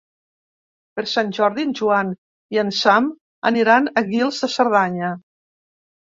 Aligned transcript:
Per 0.99 1.03
Sant 1.11 1.29
Jordi 1.37 1.65
en 1.67 1.75
Joan 1.79 2.09
i 2.57 2.61
en 2.63 2.73
Sam 2.79 3.11
aniran 3.51 3.93
a 3.95 4.05
Guils 4.09 4.43
de 4.47 4.51
Cerdanya. 4.57 5.13